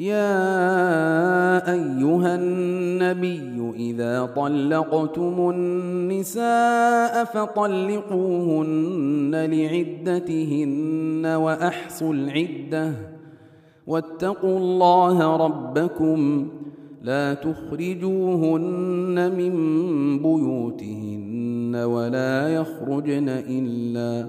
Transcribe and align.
يا 0.00 1.72
أيها 1.72 2.34
النبي 2.34 3.72
إذا 3.76 4.26
طلقتم 4.36 5.50
النساء 5.50 7.24
فطلقوهن 7.24 8.70
لعدتهن 9.34 11.26
وأحصوا 11.26 12.14
العدة 12.14 12.92
واتقوا 13.86 14.58
الله 14.58 15.36
ربكم 15.36 16.48
لا 17.02 17.34
تخرجوهن 17.34 19.32
من 19.36 19.52
بيوتهن 20.18 21.76
ولا 21.76 22.48
يخرجن 22.48 23.28
إلا 23.28 24.28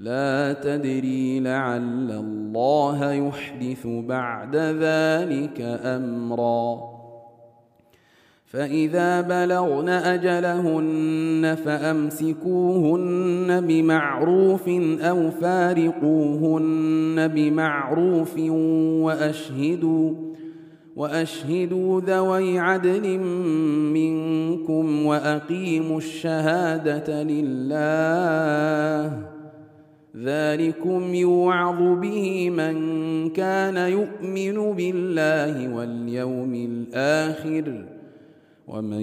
لا 0.00 0.52
تدري 0.52 1.40
لعل 1.40 2.10
الله 2.10 3.12
يحدث 3.12 3.86
بعد 3.86 4.56
ذلك 4.56 5.60
أمرا. 5.84 6.98
فإذا 8.46 9.20
بلغن 9.20 9.88
أجلهن 9.88 11.56
فأمسكوهن 11.64 13.60
بمعروف 13.66 14.68
أو 15.00 15.30
فارقوهن 15.30 17.28
بمعروف 17.28 18.38
وأشهدوا 19.02 20.14
وأشهدوا 20.96 22.00
ذوي 22.00 22.58
عدل 22.58 23.18
منكم 23.94 25.06
وأقيموا 25.06 25.98
الشهادة 25.98 27.22
لله. 27.22 28.58
ذلكم 30.16 31.14
يوعظ 31.14 32.00
به 32.00 32.50
من 32.50 32.76
كان 33.30 33.76
يؤمن 33.76 34.72
بالله 34.72 35.74
واليوم 35.74 36.54
الآخر 36.54 37.84
ومن 38.68 39.02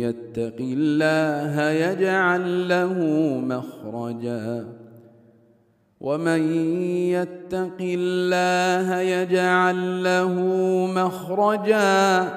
يتق 0.00 0.56
الله 0.60 1.70
يجعل 1.70 2.68
له 2.68 2.94
مخرجا 3.40 4.66
ومن 6.00 6.42
يتق 7.10 7.76
الله 7.80 9.00
يجعل 9.00 10.04
له 10.04 10.34
مخرجا 10.94 12.28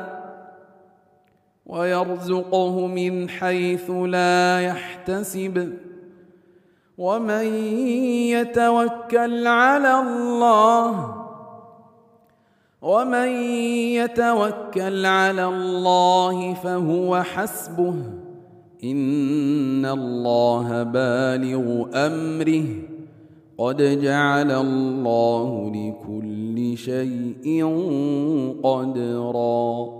ويرزقه 1.65 2.87
من 2.87 3.29
حيث 3.29 3.91
لا 3.91 4.61
يحتسب 4.61 5.73
ومن 7.00 7.45
يتوكل 8.36 9.47
على 9.47 10.00
الله 10.00 11.16
ومن 12.81 13.28
يتوكل 13.95 15.05
على 15.05 15.45
الله 15.45 16.53
فهو 16.53 17.23
حسبه 17.23 17.95
إن 18.83 19.86
الله 19.86 20.83
بالغ 20.83 21.88
أمره 21.94 22.66
قد 23.58 24.02
جعل 24.02 24.52
الله 24.52 25.71
لكل 25.76 26.77
شيء 26.77 27.65
قدرا 28.64 29.99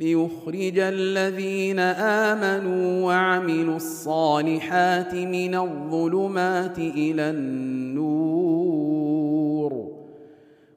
ليخرج 0.00 0.78
الذين 0.78 1.78
آمنوا 1.78 3.06
وعملوا 3.06 3.76
الصالحات 3.76 5.14
من 5.14 5.54
الظلمات 5.54 6.78
إلى 6.78 7.30
النور. 7.30 8.90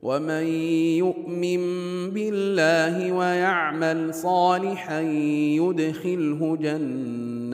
ومن 0.01 0.47
يؤمن 0.97 1.61
بالله 2.11 3.11
ويعمل 3.11 4.13
صالحا 4.13 5.01
يدخله 5.59 6.57
جنات. 6.61 7.53